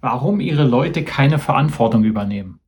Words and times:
warum 0.00 0.40
ihre 0.40 0.64
Leute 0.64 1.04
keine 1.04 1.38
Verantwortung 1.38 2.04
übernehmen. 2.04 2.60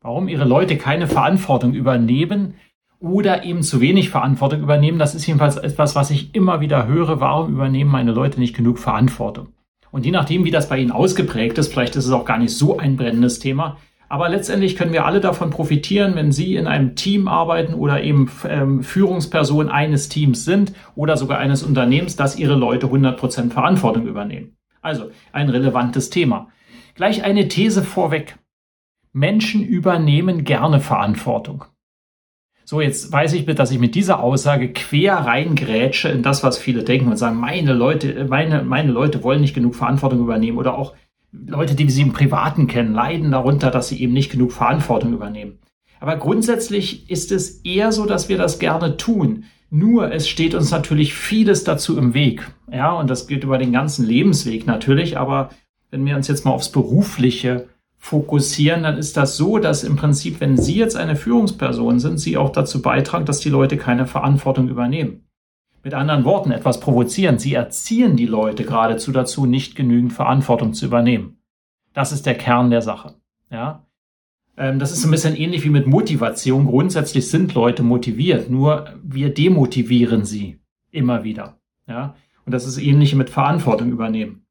Warum 0.00 0.28
ihre 0.28 0.44
Leute 0.44 0.76
keine 0.76 1.06
Verantwortung 1.06 1.74
übernehmen 1.74 2.54
oder 2.98 3.44
eben 3.44 3.62
zu 3.62 3.80
wenig 3.80 4.10
Verantwortung 4.10 4.60
übernehmen, 4.62 4.98
das 4.98 5.14
ist 5.14 5.26
jedenfalls 5.26 5.56
etwas, 5.56 5.94
was 5.94 6.10
ich 6.10 6.34
immer 6.34 6.60
wieder 6.60 6.86
höre. 6.86 7.20
Warum 7.20 7.52
übernehmen 7.52 7.90
meine 7.90 8.12
Leute 8.12 8.40
nicht 8.40 8.56
genug 8.56 8.78
Verantwortung? 8.78 9.48
Und 9.90 10.06
je 10.06 10.10
nachdem, 10.10 10.44
wie 10.44 10.50
das 10.50 10.68
bei 10.68 10.78
Ihnen 10.78 10.90
ausgeprägt 10.90 11.58
ist, 11.58 11.72
vielleicht 11.72 11.96
ist 11.96 12.06
es 12.06 12.12
auch 12.12 12.24
gar 12.24 12.38
nicht 12.38 12.56
so 12.56 12.78
ein 12.78 12.96
brennendes 12.96 13.38
Thema, 13.38 13.76
aber 14.12 14.28
letztendlich 14.28 14.76
können 14.76 14.92
wir 14.92 15.06
alle 15.06 15.20
davon 15.20 15.48
profitieren, 15.48 16.16
wenn 16.16 16.32
Sie 16.32 16.56
in 16.56 16.66
einem 16.66 16.96
Team 16.96 17.28
arbeiten 17.28 17.72
oder 17.72 18.02
eben 18.02 18.30
ähm, 18.46 18.82
Führungsperson 18.82 19.70
eines 19.70 20.10
Teams 20.10 20.44
sind 20.44 20.74
oder 20.94 21.16
sogar 21.16 21.38
eines 21.38 21.62
Unternehmens, 21.62 22.14
dass 22.14 22.38
Ihre 22.38 22.54
Leute 22.54 22.88
100% 22.88 23.52
Verantwortung 23.52 24.06
übernehmen. 24.06 24.54
Also 24.82 25.10
ein 25.32 25.48
relevantes 25.48 26.10
Thema. 26.10 26.48
Gleich 26.94 27.24
eine 27.24 27.48
These 27.48 27.82
vorweg. 27.82 28.38
Menschen 29.12 29.64
übernehmen 29.64 30.44
gerne 30.44 30.80
Verantwortung. 30.80 31.64
So, 32.64 32.80
jetzt 32.80 33.10
weiß 33.10 33.32
ich, 33.34 33.44
dass 33.44 33.70
ich 33.70 33.78
mit 33.78 33.94
dieser 33.94 34.20
Aussage 34.20 34.72
quer 34.72 35.14
reingrätsche 35.14 36.08
in 36.08 36.22
das, 36.22 36.42
was 36.42 36.58
viele 36.58 36.84
denken 36.84 37.10
und 37.10 37.16
sagen, 37.16 37.36
meine 37.36 37.72
Leute, 37.72 38.26
meine, 38.28 38.62
meine 38.62 38.92
Leute 38.92 39.22
wollen 39.22 39.40
nicht 39.40 39.54
genug 39.54 39.74
Verantwortung 39.74 40.20
übernehmen 40.20 40.58
oder 40.58 40.78
auch 40.78 40.94
Leute, 41.32 41.74
die 41.74 41.90
sie 41.90 42.02
im 42.02 42.12
Privaten 42.12 42.66
kennen, 42.66 42.92
leiden 42.92 43.30
darunter, 43.30 43.70
dass 43.70 43.88
sie 43.88 44.00
eben 44.00 44.12
nicht 44.12 44.30
genug 44.30 44.52
Verantwortung 44.52 45.12
übernehmen. 45.12 45.58
Aber 45.98 46.16
grundsätzlich 46.16 47.10
ist 47.10 47.32
es 47.32 47.60
eher 47.62 47.92
so, 47.92 48.06
dass 48.06 48.28
wir 48.28 48.36
das 48.36 48.58
gerne 48.58 48.96
tun. 48.96 49.44
Nur 49.70 50.12
es 50.12 50.28
steht 50.28 50.54
uns 50.54 50.70
natürlich 50.70 51.14
vieles 51.14 51.64
dazu 51.64 51.96
im 51.96 52.12
Weg. 52.12 52.52
Ja, 52.70 52.92
und 52.92 53.08
das 53.08 53.26
geht 53.26 53.44
über 53.44 53.56
den 53.56 53.72
ganzen 53.72 54.06
Lebensweg 54.06 54.66
natürlich, 54.66 55.16
aber 55.16 55.50
wenn 55.92 56.04
wir 56.06 56.16
uns 56.16 56.26
jetzt 56.26 56.44
mal 56.44 56.50
aufs 56.50 56.72
Berufliche 56.72 57.68
fokussieren, 57.98 58.82
dann 58.82 58.98
ist 58.98 59.16
das 59.16 59.36
so, 59.36 59.58
dass 59.58 59.84
im 59.84 59.94
Prinzip, 59.94 60.40
wenn 60.40 60.56
Sie 60.56 60.74
jetzt 60.74 60.96
eine 60.96 61.14
Führungsperson 61.14 62.00
sind, 62.00 62.18
Sie 62.18 62.36
auch 62.36 62.50
dazu 62.50 62.82
beitragen, 62.82 63.26
dass 63.26 63.38
die 63.38 63.50
Leute 63.50 63.76
keine 63.76 64.06
Verantwortung 64.06 64.68
übernehmen. 64.68 65.28
Mit 65.84 65.94
anderen 65.94 66.24
Worten, 66.24 66.50
etwas 66.50 66.80
provozieren. 66.80 67.38
Sie 67.38 67.54
erziehen 67.54 68.16
die 68.16 68.26
Leute 68.26 68.64
geradezu 68.64 69.12
dazu, 69.12 69.46
nicht 69.46 69.76
genügend 69.76 70.12
Verantwortung 70.12 70.72
zu 70.72 70.86
übernehmen. 70.86 71.38
Das 71.92 72.10
ist 72.10 72.24
der 72.24 72.36
Kern 72.36 72.70
der 72.70 72.82
Sache. 72.82 73.14
Ja. 73.50 73.84
Ähm, 74.56 74.78
das 74.78 74.92
ist 74.92 75.04
ein 75.04 75.10
bisschen 75.10 75.36
ähnlich 75.36 75.64
wie 75.64 75.70
mit 75.70 75.86
Motivation. 75.86 76.66
Grundsätzlich 76.66 77.28
sind 77.28 77.52
Leute 77.54 77.82
motiviert, 77.82 78.48
nur 78.48 78.94
wir 79.02 79.32
demotivieren 79.34 80.24
sie 80.24 80.58
immer 80.90 81.22
wieder. 81.22 81.58
Ja. 81.86 82.14
Und 82.46 82.52
das 82.52 82.66
ist 82.66 82.78
ähnlich 82.78 83.14
mit 83.14 83.28
Verantwortung 83.28 83.90
übernehmen. 83.90 84.46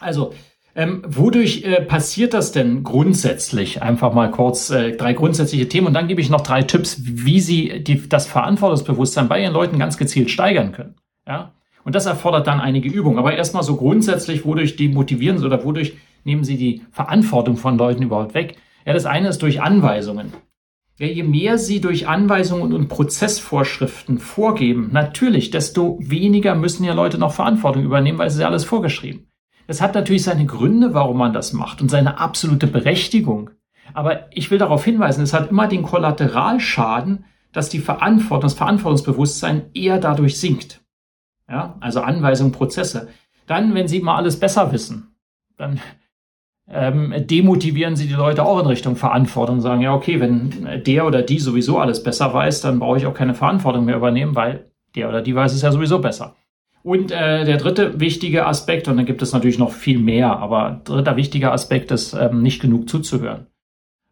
Also, 0.00 0.34
ähm, 0.76 1.02
wodurch 1.06 1.64
äh, 1.64 1.80
passiert 1.80 2.34
das 2.34 2.52
denn 2.52 2.84
grundsätzlich? 2.84 3.82
Einfach 3.82 4.12
mal 4.12 4.30
kurz 4.30 4.68
äh, 4.68 4.92
drei 4.92 5.14
grundsätzliche 5.14 5.68
Themen 5.68 5.86
und 5.86 5.94
dann 5.94 6.06
gebe 6.06 6.20
ich 6.20 6.28
noch 6.28 6.42
drei 6.42 6.62
Tipps, 6.62 6.98
wie 7.02 7.40
Sie 7.40 7.82
die, 7.82 8.06
das 8.08 8.26
Verantwortungsbewusstsein 8.26 9.26
bei 9.26 9.42
Ihren 9.42 9.54
Leuten 9.54 9.78
ganz 9.78 9.96
gezielt 9.96 10.30
steigern 10.30 10.72
können. 10.72 10.96
Ja? 11.26 11.54
Und 11.82 11.94
das 11.94 12.04
erfordert 12.04 12.46
dann 12.46 12.60
einige 12.60 12.90
Übungen. 12.90 13.18
Aber 13.18 13.34
erstmal 13.34 13.62
so 13.62 13.76
grundsätzlich, 13.76 14.44
wodurch 14.44 14.76
demotivieren 14.76 15.38
Sie 15.38 15.46
oder 15.46 15.64
wodurch 15.64 15.96
nehmen 16.24 16.44
Sie 16.44 16.58
die 16.58 16.82
Verantwortung 16.90 17.56
von 17.56 17.78
Leuten 17.78 18.02
überhaupt 18.02 18.34
weg? 18.34 18.56
Ja, 18.84 18.92
das 18.92 19.06
eine 19.06 19.28
ist 19.28 19.40
durch 19.40 19.62
Anweisungen. 19.62 20.34
Ja, 20.98 21.06
je 21.06 21.22
mehr 21.22 21.56
Sie 21.56 21.80
durch 21.80 22.06
Anweisungen 22.06 22.74
und 22.74 22.88
Prozessvorschriften 22.88 24.18
vorgeben, 24.18 24.90
natürlich, 24.92 25.50
desto 25.50 25.98
weniger 26.02 26.54
müssen 26.54 26.84
ja 26.84 26.92
Leute 26.92 27.16
noch 27.16 27.32
Verantwortung 27.32 27.82
übernehmen, 27.82 28.18
weil 28.18 28.26
es 28.28 28.34
ist 28.34 28.40
ja 28.40 28.46
alles 28.46 28.64
vorgeschrieben. 28.64 29.26
Es 29.66 29.80
hat 29.80 29.94
natürlich 29.94 30.22
seine 30.22 30.46
Gründe, 30.46 30.94
warum 30.94 31.18
man 31.18 31.32
das 31.32 31.52
macht 31.52 31.82
und 31.82 31.90
seine 31.90 32.18
absolute 32.18 32.66
Berechtigung. 32.66 33.50
Aber 33.94 34.34
ich 34.34 34.50
will 34.50 34.58
darauf 34.58 34.84
hinweisen, 34.84 35.22
es 35.22 35.32
hat 35.32 35.50
immer 35.50 35.68
den 35.68 35.82
Kollateralschaden, 35.82 37.24
dass 37.52 37.68
die 37.68 37.78
Verantwortung, 37.78 38.42
das 38.42 38.54
Verantwortungsbewusstsein 38.54 39.70
eher 39.74 39.98
dadurch 39.98 40.38
sinkt. 40.38 40.82
Ja, 41.48 41.76
also 41.80 42.00
Anweisungen, 42.00 42.52
Prozesse. 42.52 43.08
Dann, 43.46 43.74
wenn 43.74 43.88
Sie 43.88 44.00
mal 44.00 44.16
alles 44.16 44.38
besser 44.38 44.72
wissen, 44.72 45.14
dann 45.56 45.80
ähm, 46.68 47.14
demotivieren 47.16 47.94
Sie 47.94 48.08
die 48.08 48.14
Leute 48.14 48.44
auch 48.44 48.58
in 48.60 48.66
Richtung 48.66 48.96
Verantwortung 48.96 49.56
und 49.56 49.62
sagen, 49.62 49.80
ja, 49.80 49.94
okay, 49.94 50.20
wenn 50.20 50.82
der 50.84 51.06
oder 51.06 51.22
die 51.22 51.38
sowieso 51.38 51.78
alles 51.78 52.02
besser 52.02 52.34
weiß, 52.34 52.60
dann 52.60 52.80
brauche 52.80 52.98
ich 52.98 53.06
auch 53.06 53.14
keine 53.14 53.34
Verantwortung 53.34 53.84
mehr 53.84 53.96
übernehmen, 53.96 54.34
weil 54.34 54.70
der 54.96 55.08
oder 55.08 55.22
die 55.22 55.34
weiß 55.34 55.52
es 55.52 55.62
ja 55.62 55.70
sowieso 55.70 56.00
besser. 56.00 56.34
Und 56.86 57.10
äh, 57.10 57.44
der 57.44 57.56
dritte 57.56 57.98
wichtige 57.98 58.46
Aspekt, 58.46 58.86
und 58.86 58.96
dann 58.96 59.06
gibt 59.06 59.20
es 59.20 59.32
natürlich 59.32 59.58
noch 59.58 59.72
viel 59.72 59.98
mehr, 59.98 60.38
aber 60.38 60.82
dritter 60.84 61.16
wichtiger 61.16 61.52
Aspekt 61.52 61.90
ist, 61.90 62.14
ähm, 62.14 62.42
nicht 62.42 62.62
genug 62.62 62.88
zuzuhören. 62.88 63.48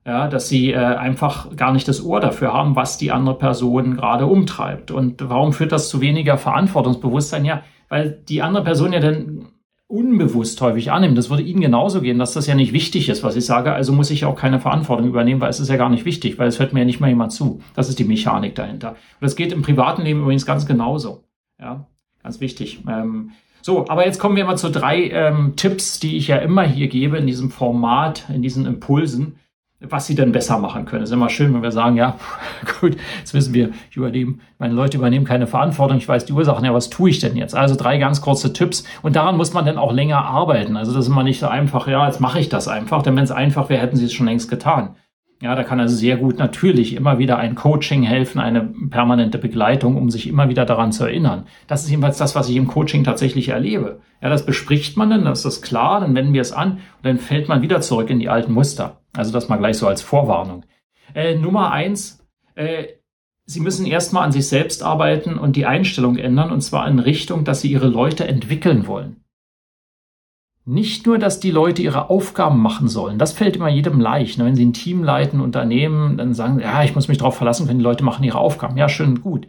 Ja, 0.04 0.26
dass 0.26 0.48
sie 0.48 0.72
äh, 0.72 0.78
einfach 0.78 1.54
gar 1.54 1.72
nicht 1.72 1.86
das 1.86 2.04
Ohr 2.04 2.18
dafür 2.18 2.52
haben, 2.52 2.74
was 2.74 2.98
die 2.98 3.12
andere 3.12 3.38
Person 3.38 3.94
gerade 3.94 4.26
umtreibt. 4.26 4.90
Und 4.90 5.28
warum 5.28 5.52
führt 5.52 5.70
das 5.70 5.88
zu 5.88 6.00
weniger 6.00 6.36
Verantwortungsbewusstsein? 6.36 7.44
Ja, 7.44 7.62
weil 7.88 8.10
die 8.10 8.42
andere 8.42 8.64
Person 8.64 8.92
ja 8.92 8.98
dann 8.98 9.50
unbewusst 9.86 10.60
häufig 10.60 10.90
annimmt. 10.90 11.16
Das 11.16 11.30
würde 11.30 11.44
Ihnen 11.44 11.60
genauso 11.60 12.00
gehen, 12.00 12.18
dass 12.18 12.32
das 12.32 12.48
ja 12.48 12.56
nicht 12.56 12.72
wichtig 12.72 13.08
ist, 13.08 13.22
was 13.22 13.36
ich 13.36 13.46
sage. 13.46 13.72
Also 13.72 13.92
muss 13.92 14.10
ich 14.10 14.24
auch 14.24 14.34
keine 14.34 14.58
Verantwortung 14.58 15.06
übernehmen, 15.06 15.40
weil 15.40 15.50
es 15.50 15.60
ist 15.60 15.70
ja 15.70 15.76
gar 15.76 15.90
nicht 15.90 16.06
wichtig, 16.06 16.40
weil 16.40 16.48
es 16.48 16.58
hört 16.58 16.72
mir 16.72 16.80
ja 16.80 16.86
nicht 16.86 16.98
mal 16.98 17.06
jemand 17.06 17.30
zu. 17.30 17.60
Das 17.76 17.88
ist 17.88 18.00
die 18.00 18.04
Mechanik 18.04 18.56
dahinter. 18.56 18.90
Und 18.90 18.98
das 19.20 19.36
geht 19.36 19.52
im 19.52 19.62
privaten 19.62 20.02
Leben 20.02 20.22
übrigens 20.22 20.44
ganz 20.44 20.66
genauso. 20.66 21.22
Ja, 21.60 21.86
Ganz 22.24 22.40
wichtig. 22.40 22.80
Ähm, 22.88 23.32
so, 23.60 23.86
aber 23.88 24.06
jetzt 24.06 24.18
kommen 24.18 24.36
wir 24.36 24.46
mal 24.46 24.56
zu 24.56 24.70
drei 24.70 25.08
ähm, 25.10 25.56
Tipps, 25.56 26.00
die 26.00 26.16
ich 26.16 26.28
ja 26.28 26.38
immer 26.38 26.62
hier 26.62 26.88
gebe 26.88 27.18
in 27.18 27.26
diesem 27.26 27.50
Format, 27.50 28.24
in 28.34 28.40
diesen 28.40 28.64
Impulsen, 28.64 29.36
was 29.78 30.06
sie 30.06 30.14
denn 30.14 30.32
besser 30.32 30.58
machen 30.58 30.86
können. 30.86 31.02
Es 31.02 31.10
ist 31.10 31.14
immer 31.14 31.28
schön, 31.28 31.52
wenn 31.52 31.62
wir 31.62 31.70
sagen, 31.70 31.96
ja, 31.96 32.18
gut, 32.80 32.96
jetzt 33.18 33.34
wissen 33.34 33.52
wir, 33.52 33.72
ich 33.90 33.98
übernehme, 33.98 34.38
meine 34.58 34.72
Leute 34.72 34.96
übernehmen 34.96 35.26
keine 35.26 35.46
Verantwortung, 35.46 35.98
ich 35.98 36.08
weiß 36.08 36.24
die 36.24 36.32
Ursachen, 36.32 36.64
ja, 36.64 36.72
was 36.72 36.88
tue 36.88 37.10
ich 37.10 37.20
denn 37.20 37.36
jetzt? 37.36 37.54
Also 37.54 37.74
drei 37.74 37.98
ganz 37.98 38.22
kurze 38.22 38.54
Tipps 38.54 38.84
und 39.02 39.16
daran 39.16 39.36
muss 39.36 39.52
man 39.52 39.66
dann 39.66 39.76
auch 39.76 39.92
länger 39.92 40.24
arbeiten. 40.24 40.78
Also 40.78 40.92
das 40.92 41.04
ist 41.04 41.10
immer 41.10 41.24
nicht 41.24 41.40
so 41.40 41.46
einfach, 41.46 41.86
ja, 41.88 42.06
jetzt 42.06 42.20
mache 42.20 42.40
ich 42.40 42.48
das 42.48 42.68
einfach, 42.68 43.02
denn 43.02 43.16
wenn 43.16 43.24
es 43.24 43.32
einfach 43.32 43.68
wäre, 43.68 43.82
hätten 43.82 43.96
sie 43.96 44.06
es 44.06 44.14
schon 44.14 44.26
längst 44.26 44.48
getan. 44.48 44.96
Ja, 45.44 45.54
da 45.54 45.62
kann 45.62 45.78
also 45.78 45.94
sehr 45.94 46.16
gut 46.16 46.38
natürlich 46.38 46.94
immer 46.94 47.18
wieder 47.18 47.36
ein 47.36 47.54
Coaching 47.54 48.02
helfen, 48.02 48.40
eine 48.40 48.62
permanente 48.88 49.36
Begleitung, 49.36 49.98
um 49.98 50.08
sich 50.08 50.26
immer 50.26 50.48
wieder 50.48 50.64
daran 50.64 50.90
zu 50.90 51.04
erinnern. 51.04 51.44
Das 51.66 51.84
ist 51.84 51.90
jedenfalls 51.90 52.16
das, 52.16 52.34
was 52.34 52.48
ich 52.48 52.56
im 52.56 52.66
Coaching 52.66 53.04
tatsächlich 53.04 53.50
erlebe. 53.50 54.00
Ja, 54.22 54.30
das 54.30 54.46
bespricht 54.46 54.96
man 54.96 55.10
dann, 55.10 55.26
das 55.26 55.40
ist 55.40 55.44
das 55.44 55.60
klar, 55.60 56.00
dann 56.00 56.14
wenden 56.14 56.32
wir 56.32 56.40
es 56.40 56.52
an 56.52 56.72
und 56.72 56.80
dann 57.02 57.18
fällt 57.18 57.46
man 57.46 57.60
wieder 57.60 57.82
zurück 57.82 58.08
in 58.08 58.20
die 58.20 58.30
alten 58.30 58.54
Muster. 58.54 59.02
Also 59.14 59.34
das 59.34 59.50
mal 59.50 59.58
gleich 59.58 59.76
so 59.76 59.86
als 59.86 60.00
Vorwarnung. 60.00 60.64
Äh, 61.14 61.34
Nummer 61.36 61.72
eins, 61.72 62.26
äh, 62.54 62.84
Sie 63.44 63.60
müssen 63.60 63.84
erstmal 63.84 64.24
an 64.24 64.32
sich 64.32 64.48
selbst 64.48 64.82
arbeiten 64.82 65.36
und 65.36 65.56
die 65.56 65.66
Einstellung 65.66 66.16
ändern, 66.16 66.52
und 66.52 66.62
zwar 66.62 66.88
in 66.88 67.00
Richtung, 67.00 67.44
dass 67.44 67.60
Sie 67.60 67.70
Ihre 67.70 67.88
Leute 67.88 68.26
entwickeln 68.26 68.86
wollen. 68.86 69.23
Nicht 70.66 71.04
nur, 71.04 71.18
dass 71.18 71.40
die 71.40 71.50
Leute 71.50 71.82
ihre 71.82 72.08
Aufgaben 72.08 72.60
machen 72.60 72.88
sollen, 72.88 73.18
das 73.18 73.32
fällt 73.32 73.56
immer 73.56 73.68
jedem 73.68 74.00
leicht. 74.00 74.38
Ne? 74.38 74.46
Wenn 74.46 74.54
sie 74.54 74.64
ein 74.64 74.72
Team 74.72 75.04
leiten, 75.04 75.40
Unternehmen, 75.40 76.16
dann 76.16 76.32
sagen, 76.32 76.58
ja, 76.58 76.82
ich 76.82 76.94
muss 76.94 77.08
mich 77.08 77.18
darauf 77.18 77.36
verlassen 77.36 77.66
können, 77.66 77.80
die 77.80 77.84
Leute 77.84 78.02
machen 78.02 78.24
ihre 78.24 78.38
Aufgaben. 78.38 78.78
Ja, 78.78 78.88
schön 78.88 79.20
gut. 79.20 79.46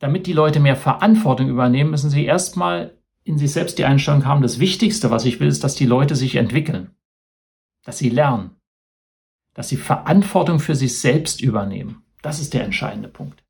Damit 0.00 0.26
die 0.26 0.32
Leute 0.32 0.58
mehr 0.58 0.76
Verantwortung 0.76 1.48
übernehmen, 1.48 1.90
müssen 1.90 2.10
sie 2.10 2.24
erstmal 2.24 2.98
in 3.22 3.38
sich 3.38 3.52
selbst 3.52 3.78
die 3.78 3.84
Einstellung 3.84 4.24
haben, 4.24 4.42
das 4.42 4.58
Wichtigste, 4.58 5.10
was 5.10 5.24
ich 5.24 5.38
will, 5.38 5.48
ist, 5.48 5.62
dass 5.62 5.74
die 5.74 5.86
Leute 5.86 6.16
sich 6.16 6.36
entwickeln, 6.36 6.90
dass 7.84 7.98
sie 7.98 8.08
lernen, 8.08 8.52
dass 9.54 9.68
sie 9.68 9.76
Verantwortung 9.76 10.60
für 10.60 10.74
sich 10.74 10.98
selbst 10.98 11.40
übernehmen. 11.40 12.02
Das 12.22 12.40
ist 12.40 12.54
der 12.54 12.64
entscheidende 12.64 13.08
Punkt. 13.08 13.44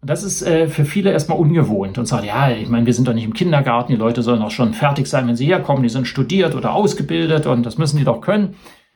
Und 0.00 0.08
das 0.08 0.22
ist 0.22 0.42
äh, 0.42 0.66
für 0.68 0.84
viele 0.84 1.12
erstmal 1.12 1.38
ungewohnt 1.38 1.98
und 1.98 2.06
sagt, 2.06 2.24
ja, 2.24 2.50
ich 2.50 2.68
meine, 2.68 2.86
wir 2.86 2.94
sind 2.94 3.06
doch 3.06 3.12
nicht 3.12 3.24
im 3.24 3.34
Kindergarten, 3.34 3.92
die 3.92 3.98
Leute 3.98 4.22
sollen 4.22 4.40
auch 4.40 4.50
schon 4.50 4.72
fertig 4.72 5.06
sein, 5.06 5.28
wenn 5.28 5.36
sie 5.36 5.46
herkommen, 5.46 5.82
die 5.82 5.90
sind 5.90 6.06
studiert 6.06 6.54
oder 6.54 6.72
ausgebildet 6.72 7.46
und 7.46 7.64
das 7.66 7.76
müssen 7.76 7.98
die 7.98 8.04
doch 8.04 8.22
können. 8.22 8.54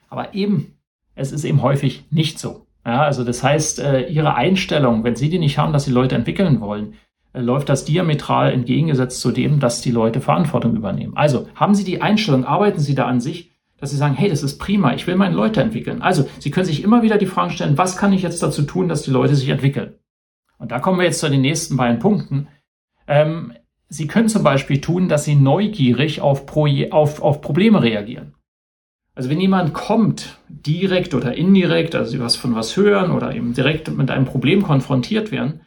Aber 0.09 0.33
eben, 0.33 0.77
es 1.13 1.31
ist 1.31 1.43
eben 1.43 1.61
häufig 1.61 2.05
nicht 2.09 2.39
so. 2.39 2.65
Ja, 2.85 3.03
also 3.03 3.23
das 3.23 3.43
heißt, 3.43 3.79
äh, 3.79 4.07
ihre 4.07 4.35
Einstellung, 4.35 5.03
wenn 5.03 5.15
sie 5.15 5.29
die 5.29 5.39
nicht 5.39 5.57
haben, 5.57 5.73
dass 5.73 5.85
sie 5.85 5.91
Leute 5.91 6.15
entwickeln 6.15 6.59
wollen, 6.61 6.95
äh, 7.33 7.41
läuft 7.41 7.69
das 7.69 7.85
diametral 7.85 8.51
entgegengesetzt 8.51 9.21
zu 9.21 9.31
dem, 9.31 9.59
dass 9.59 9.81
die 9.81 9.91
Leute 9.91 10.21
Verantwortung 10.21 10.75
übernehmen. 10.75 11.17
Also 11.17 11.47
haben 11.55 11.75
Sie 11.75 11.83
die 11.83 12.01
Einstellung, 12.01 12.45
arbeiten 12.45 12.79
Sie 12.79 12.95
da 12.95 13.05
an 13.05 13.19
sich, 13.19 13.51
dass 13.79 13.91
Sie 13.91 13.97
sagen, 13.97 14.15
hey, 14.15 14.29
das 14.29 14.41
ist 14.41 14.57
prima, 14.57 14.93
ich 14.93 15.05
will 15.05 15.15
meine 15.15 15.35
Leute 15.35 15.61
entwickeln. 15.61 16.01
Also, 16.01 16.27
Sie 16.39 16.49
können 16.49 16.65
sich 16.65 16.83
immer 16.83 17.01
wieder 17.01 17.17
die 17.17 17.25
Fragen 17.25 17.51
stellen, 17.51 17.77
was 17.77 17.97
kann 17.97 18.13
ich 18.13 18.21
jetzt 18.21 18.41
dazu 18.41 18.63
tun, 18.63 18.87
dass 18.87 19.01
die 19.03 19.11
Leute 19.11 19.35
sich 19.35 19.49
entwickeln? 19.49 19.95
Und 20.57 20.71
da 20.71 20.79
kommen 20.79 20.99
wir 20.99 21.05
jetzt 21.05 21.19
zu 21.19 21.29
den 21.29 21.41
nächsten 21.41 21.77
beiden 21.77 21.99
Punkten. 21.99 22.47
Ähm, 23.07 23.53
Sie 23.87 24.07
können 24.07 24.29
zum 24.29 24.43
Beispiel 24.43 24.81
tun, 24.81 25.09
dass 25.09 25.25
Sie 25.25 25.35
neugierig 25.35 26.21
auf, 26.21 26.45
auf, 26.91 27.21
auf 27.21 27.41
Probleme 27.41 27.83
reagieren. 27.83 28.33
Also 29.13 29.29
wenn 29.29 29.39
jemand 29.39 29.73
kommt, 29.73 30.39
direkt 30.49 31.13
oder 31.13 31.35
indirekt, 31.35 31.95
also 31.95 32.11
Sie 32.11 32.19
was 32.19 32.35
von 32.35 32.55
was 32.55 32.75
hören 32.75 33.11
oder 33.11 33.33
eben 33.33 33.53
direkt 33.53 33.89
mit 33.95 34.11
einem 34.11 34.25
Problem 34.25 34.63
konfrontiert 34.63 35.31
werden, 35.31 35.61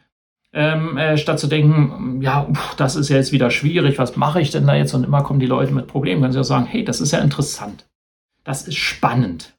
ähm, 0.53 0.97
äh, 0.97 1.17
statt 1.17 1.39
zu 1.39 1.47
denken, 1.47 2.21
ja, 2.21 2.47
pff, 2.51 2.75
das 2.75 2.95
ist 2.95 3.09
ja 3.09 3.17
jetzt 3.17 3.31
wieder 3.31 3.51
schwierig, 3.51 3.97
was 3.97 4.15
mache 4.15 4.41
ich 4.41 4.51
denn 4.51 4.67
da 4.67 4.75
jetzt? 4.75 4.93
Und 4.93 5.03
immer 5.03 5.23
kommen 5.23 5.39
die 5.39 5.45
Leute 5.45 5.73
mit 5.73 5.87
Problemen, 5.87 6.21
können 6.21 6.33
Sie 6.33 6.39
auch 6.39 6.43
sagen, 6.43 6.65
hey, 6.65 6.83
das 6.83 7.01
ist 7.01 7.11
ja 7.11 7.19
interessant, 7.19 7.87
das 8.43 8.67
ist 8.67 8.77
spannend. 8.77 9.55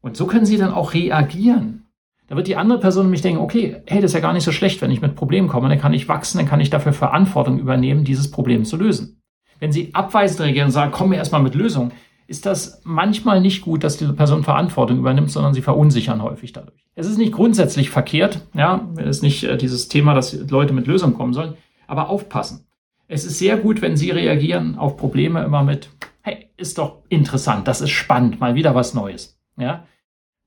Und 0.00 0.16
so 0.16 0.26
können 0.26 0.46
Sie 0.46 0.58
dann 0.58 0.72
auch 0.72 0.94
reagieren. 0.94 1.81
Da 2.28 2.36
wird 2.36 2.46
die 2.46 2.56
andere 2.56 2.80
Person 2.80 3.06
nämlich 3.06 3.22
denken, 3.22 3.40
okay, 3.40 3.82
hey, 3.86 4.00
das 4.00 4.12
ist 4.12 4.14
ja 4.14 4.20
gar 4.20 4.32
nicht 4.32 4.44
so 4.44 4.52
schlecht, 4.52 4.80
wenn 4.80 4.90
ich 4.90 5.02
mit 5.02 5.14
Problemen 5.14 5.48
komme, 5.48 5.68
dann 5.68 5.80
kann 5.80 5.92
ich 5.92 6.08
wachsen, 6.08 6.38
dann 6.38 6.46
kann 6.46 6.60
ich 6.60 6.70
dafür 6.70 6.92
Verantwortung 6.92 7.58
übernehmen, 7.58 8.04
dieses 8.04 8.30
Problem 8.30 8.64
zu 8.64 8.76
lösen. 8.76 9.20
Wenn 9.60 9.72
Sie 9.72 9.94
abweisend 9.94 10.40
reagieren 10.40 10.66
und 10.66 10.72
sagen, 10.72 10.92
komm 10.92 11.10
mir 11.10 11.16
erstmal 11.16 11.42
mit 11.42 11.54
Lösungen, 11.54 11.92
ist 12.26 12.46
das 12.46 12.80
manchmal 12.84 13.40
nicht 13.40 13.62
gut, 13.62 13.84
dass 13.84 13.98
diese 13.98 14.14
Person 14.14 14.42
Verantwortung 14.42 14.98
übernimmt, 14.98 15.30
sondern 15.30 15.52
sie 15.52 15.60
verunsichern 15.60 16.22
häufig 16.22 16.52
dadurch. 16.52 16.86
Es 16.94 17.06
ist 17.06 17.18
nicht 17.18 17.32
grundsätzlich 17.32 17.90
verkehrt, 17.90 18.40
ja, 18.54 18.88
es 18.96 19.18
ist 19.18 19.22
nicht 19.22 19.44
äh, 19.44 19.58
dieses 19.58 19.88
Thema, 19.88 20.14
dass 20.14 20.32
Leute 20.50 20.72
mit 20.72 20.86
Lösungen 20.86 21.14
kommen 21.14 21.34
sollen, 21.34 21.54
aber 21.86 22.08
aufpassen. 22.08 22.66
Es 23.06 23.26
ist 23.26 23.38
sehr 23.38 23.58
gut, 23.58 23.82
wenn 23.82 23.98
Sie 23.98 24.10
reagieren 24.10 24.78
auf 24.78 24.96
Probleme 24.96 25.44
immer 25.44 25.62
mit, 25.62 25.90
hey, 26.22 26.48
ist 26.56 26.78
doch 26.78 27.02
interessant, 27.10 27.68
das 27.68 27.82
ist 27.82 27.90
spannend, 27.90 28.40
mal 28.40 28.54
wieder 28.54 28.74
was 28.74 28.94
Neues, 28.94 29.38
ja. 29.58 29.84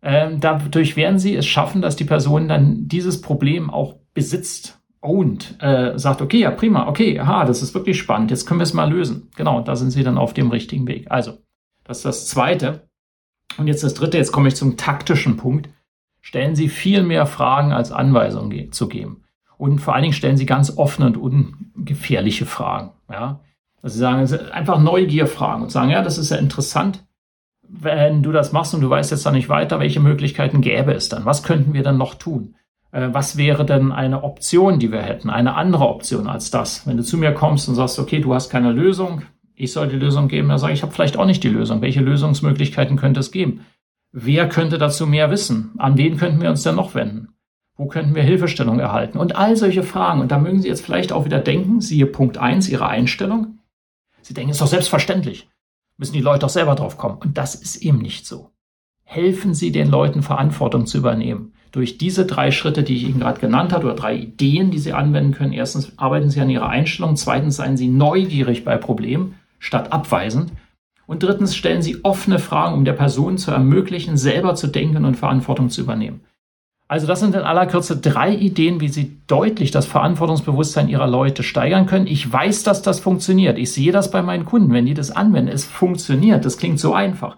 Ähm, 0.07 0.39
dadurch 0.39 0.95
werden 0.95 1.17
Sie 1.17 1.35
es 1.35 1.47
schaffen, 1.47 1.81
dass 1.81 1.95
die 1.95 2.03
Person 2.03 2.47
dann 2.47 2.87
dieses 2.87 3.21
Problem 3.21 3.71
auch 3.71 3.95
besitzt 4.13 4.79
und 4.99 5.59
äh, 5.63 5.97
sagt, 5.97 6.21
okay, 6.21 6.41
ja, 6.41 6.51
prima, 6.51 6.87
okay, 6.87 7.19
aha, 7.19 7.45
das 7.45 7.63
ist 7.63 7.73
wirklich 7.73 7.97
spannend, 7.97 8.29
jetzt 8.29 8.45
können 8.45 8.59
wir 8.59 8.65
es 8.65 8.75
mal 8.75 8.91
lösen. 8.91 9.31
Genau, 9.35 9.61
da 9.61 9.75
sind 9.75 9.89
Sie 9.89 10.03
dann 10.03 10.19
auf 10.19 10.35
dem 10.35 10.51
richtigen 10.51 10.87
Weg. 10.87 11.07
Also, 11.09 11.39
das 11.83 11.97
ist 11.97 12.05
das 12.05 12.27
Zweite. 12.27 12.87
Und 13.57 13.65
jetzt 13.65 13.83
das 13.83 13.95
Dritte, 13.95 14.17
jetzt 14.17 14.31
komme 14.31 14.47
ich 14.47 14.55
zum 14.55 14.77
taktischen 14.77 15.37
Punkt. 15.37 15.69
Stellen 16.21 16.55
Sie 16.55 16.69
viel 16.69 17.01
mehr 17.01 17.25
Fragen 17.25 17.71
als 17.71 17.91
Anweisungen 17.91 18.71
zu 18.71 18.87
geben. 18.87 19.23
Und 19.57 19.79
vor 19.79 19.95
allen 19.95 20.03
Dingen 20.03 20.13
stellen 20.13 20.37
Sie 20.37 20.45
ganz 20.45 20.77
offene 20.77 21.07
und 21.07 21.17
ungefährliche 21.17 22.45
Fragen. 22.45 22.91
Ja? 23.11 23.39
Also 23.81 23.95
Sie 23.95 23.99
sagen 23.99 24.51
einfach 24.51 24.79
Neugierfragen 24.79 25.63
und 25.63 25.71
sagen, 25.71 25.89
ja, 25.89 26.03
das 26.03 26.19
ist 26.19 26.29
ja 26.29 26.37
interessant. 26.37 27.04
Wenn 27.67 28.23
du 28.23 28.31
das 28.31 28.51
machst 28.51 28.73
und 28.73 28.81
du 28.81 28.89
weißt 28.89 29.11
jetzt 29.11 29.25
da 29.25 29.31
nicht 29.31 29.49
weiter, 29.49 29.79
welche 29.79 29.99
Möglichkeiten 29.99 30.61
gäbe 30.61 30.93
es 30.93 31.09
dann? 31.09 31.25
Was 31.25 31.43
könnten 31.43 31.73
wir 31.73 31.83
dann 31.83 31.97
noch 31.97 32.15
tun? 32.15 32.55
Äh, 32.91 33.09
was 33.11 33.37
wäre 33.37 33.65
denn 33.65 33.91
eine 33.91 34.23
Option, 34.23 34.79
die 34.79 34.91
wir 34.91 35.01
hätten? 35.01 35.29
Eine 35.29 35.55
andere 35.55 35.87
Option 35.87 36.27
als 36.27 36.51
das? 36.51 36.87
Wenn 36.87 36.97
du 36.97 37.03
zu 37.03 37.17
mir 37.17 37.33
kommst 37.33 37.67
und 37.67 37.75
sagst, 37.75 37.99
okay, 37.99 38.19
du 38.19 38.33
hast 38.33 38.49
keine 38.49 38.71
Lösung, 38.71 39.23
ich 39.55 39.71
soll 39.71 39.87
die 39.87 39.95
Lösung 39.95 40.27
geben, 40.27 40.49
dann 40.49 40.57
sage 40.57 40.73
ich, 40.73 40.79
ich 40.79 40.83
habe 40.83 40.93
vielleicht 40.93 41.17
auch 41.17 41.25
nicht 41.25 41.43
die 41.43 41.49
Lösung. 41.49 41.81
Welche 41.81 42.01
Lösungsmöglichkeiten 42.01 42.97
könnte 42.97 43.19
es 43.19 43.31
geben? 43.31 43.65
Wer 44.11 44.47
könnte 44.47 44.77
dazu 44.77 45.07
mehr 45.07 45.29
wissen? 45.29 45.73
An 45.77 45.97
wen 45.97 46.17
könnten 46.17 46.41
wir 46.41 46.49
uns 46.49 46.63
denn 46.63 46.75
noch 46.75 46.95
wenden? 46.95 47.29
Wo 47.77 47.87
könnten 47.87 48.15
wir 48.15 48.23
Hilfestellung 48.23 48.79
erhalten? 48.79 49.17
Und 49.17 49.35
all 49.35 49.57
solche 49.57 49.83
Fragen. 49.83 50.21
Und 50.21 50.31
da 50.31 50.39
mögen 50.39 50.61
Sie 50.61 50.69
jetzt 50.69 50.85
vielleicht 50.85 51.11
auch 51.11 51.25
wieder 51.25 51.39
denken, 51.39 51.81
siehe 51.81 52.05
Punkt 52.05 52.37
eins 52.37 52.69
Ihre 52.69 52.87
Einstellung. 52.87 53.59
Sie 54.21 54.33
denken, 54.33 54.51
ist 54.51 54.61
doch 54.61 54.67
selbstverständlich. 54.67 55.49
Müssen 55.97 56.13
die 56.13 56.21
Leute 56.21 56.39
doch 56.39 56.49
selber 56.49 56.75
drauf 56.75 56.97
kommen. 56.97 57.17
Und 57.17 57.37
das 57.37 57.55
ist 57.55 57.77
eben 57.77 57.99
nicht 57.99 58.25
so. 58.25 58.51
Helfen 59.03 59.53
Sie 59.53 59.71
den 59.71 59.89
Leuten, 59.89 60.23
Verantwortung 60.23 60.85
zu 60.85 60.97
übernehmen. 60.97 61.53
Durch 61.71 61.97
diese 61.97 62.25
drei 62.25 62.51
Schritte, 62.51 62.83
die 62.83 62.95
ich 62.95 63.03
Ihnen 63.03 63.19
gerade 63.19 63.39
genannt 63.39 63.71
habe, 63.71 63.85
oder 63.85 63.95
drei 63.95 64.15
Ideen, 64.15 64.71
die 64.71 64.79
Sie 64.79 64.93
anwenden 64.93 65.33
können. 65.33 65.53
Erstens 65.53 65.97
arbeiten 65.97 66.29
Sie 66.29 66.41
an 66.41 66.49
Ihrer 66.49 66.69
Einstellung. 66.69 67.15
Zweitens 67.15 67.57
seien 67.57 67.77
Sie 67.77 67.87
neugierig 67.87 68.65
bei 68.65 68.77
Problemen 68.77 69.35
statt 69.59 69.91
abweisend. 69.91 70.51
Und 71.07 71.21
drittens 71.21 71.55
stellen 71.55 71.81
Sie 71.81 72.03
offene 72.03 72.39
Fragen, 72.39 72.73
um 72.73 72.85
der 72.85 72.93
Person 72.93 73.37
zu 73.37 73.51
ermöglichen, 73.51 74.17
selber 74.17 74.55
zu 74.55 74.67
denken 74.67 75.05
und 75.05 75.15
Verantwortung 75.15 75.69
zu 75.69 75.81
übernehmen. 75.81 76.21
Also 76.87 77.07
das 77.07 77.19
sind 77.19 77.33
in 77.33 77.41
aller 77.41 77.65
Kürze 77.65 77.97
drei 77.97 78.35
Ideen, 78.35 78.79
wie 78.79 78.89
Sie 78.89 79.17
deutlich 79.25 79.71
das 79.71 79.87
Verantwortungsbewusstsein 79.87 80.87
Ihrer 80.87 81.07
Leute 81.07 81.41
steigern 81.41 81.87
können. 81.87 82.05
Ich 82.05 82.31
weiß, 82.31 82.61
dass 82.63 82.83
das 82.83 82.99
funktioniert. 82.99 83.57
Ich 83.57 83.71
sehe 83.71 83.91
das 83.91 84.11
bei 84.11 84.21
meinen 84.21 84.45
Kunden, 84.45 84.71
wenn 84.71 84.85
die 84.85 84.93
das 84.93 85.09
anwenden. 85.09 85.51
Es 85.51 85.65
funktioniert. 85.65 86.45
Das 86.45 86.57
klingt 86.57 86.79
so 86.79 86.93
einfach. 86.93 87.37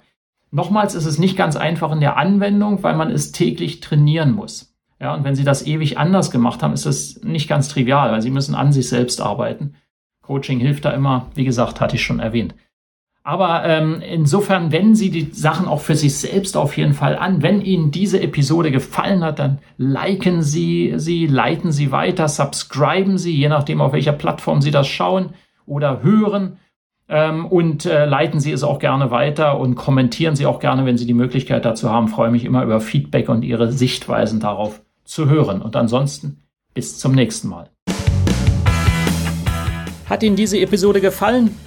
Nochmals 0.52 0.96
ist 0.96 1.06
es 1.06 1.18
nicht 1.18 1.38
ganz 1.38 1.56
einfach 1.56 1.92
in 1.94 2.02
der 2.02 2.18
Anwendung, 2.18 2.84
weil 2.84 2.96
man 2.96 3.10
es 3.10 3.32
täglich 3.32 3.80
trainieren 3.80 4.34
muss. 4.34 4.74
Ja, 5.00 5.14
und 5.14 5.24
wenn 5.24 5.36
Sie 5.36 5.44
das 5.44 5.66
ewig 5.66 5.98
anders 5.98 6.32
gemacht 6.32 6.62
haben, 6.62 6.74
ist 6.74 6.86
es 6.86 7.22
nicht 7.24 7.48
ganz 7.48 7.70
trivial, 7.70 8.12
weil 8.12 8.22
Sie 8.22 8.32
müssen 8.32 8.56
an 8.56 8.74
sich 8.74 8.90
selbst 8.90 9.22
arbeiten. 9.22 9.76
Coaching 10.24 10.60
hilft 10.60 10.84
da 10.84 10.92
immer, 10.92 11.28
wie 11.36 11.46
gesagt, 11.46 11.80
hatte 11.80 11.96
ich 11.96 12.04
schon 12.04 12.20
erwähnt. 12.20 12.54
Aber 13.28 13.66
ähm, 13.66 14.00
insofern 14.00 14.72
wenden 14.72 14.96
Sie 14.96 15.10
die 15.10 15.34
Sachen 15.34 15.68
auch 15.68 15.82
für 15.82 15.98
sich 15.98 16.16
selbst 16.16 16.56
auf 16.56 16.78
jeden 16.78 16.94
Fall 16.94 17.18
an. 17.18 17.44
Wenn 17.44 17.60
Ihnen 17.60 17.92
diese 17.92 18.22
Episode 18.22 18.72
gefallen 18.72 19.22
hat, 19.22 19.40
dann 19.40 19.58
liken 19.78 20.42
Sie 20.42 20.94
sie, 20.96 21.28
leiten 21.28 21.74
Sie 21.74 21.92
weiter, 21.92 22.30
subscriben 22.30 23.18
Sie, 23.18 23.36
je 23.36 23.50
nachdem, 23.50 23.82
auf 23.82 23.92
welcher 23.92 24.14
Plattform 24.14 24.62
Sie 24.62 24.72
das 24.72 24.88
schauen 24.88 25.32
oder 25.66 26.04
hören. 26.04 26.60
Ähm, 27.10 27.46
und 27.46 27.86
äh, 27.86 28.06
leiten 28.06 28.40
Sie 28.40 28.54
es 28.54 28.64
auch 28.64 28.80
gerne 28.80 29.12
weiter 29.12 29.60
und 29.60 29.76
kommentieren 29.76 30.38
Sie 30.38 30.46
auch 30.46 30.62
gerne, 30.62 30.86
wenn 30.86 30.98
Sie 30.98 31.06
die 31.06 31.14
Möglichkeit 31.14 31.66
dazu 31.66 31.90
haben. 31.90 32.08
freue 32.08 32.32
mich 32.32 32.46
immer 32.46 32.64
über 32.64 32.80
Feedback 32.80 33.28
und 33.28 33.44
Ihre 33.44 33.74
Sichtweisen 33.74 34.40
darauf 34.40 34.82
zu 35.04 35.28
hören. 35.28 35.62
Und 35.62 35.76
ansonsten 35.76 36.44
bis 36.74 36.98
zum 36.98 37.14
nächsten 37.14 37.50
Mal. 37.50 37.70
Hat 40.06 40.24
Ihnen 40.24 40.38
diese 40.38 40.62
Episode 40.62 41.02
gefallen? 41.02 41.67